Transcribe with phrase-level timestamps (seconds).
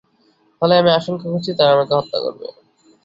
[0.61, 2.47] ফলে আমি আশংকা করছি, তারা আমাকে হত্যা করবে।